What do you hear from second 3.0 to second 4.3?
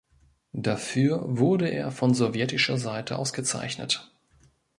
ausgezeichnet.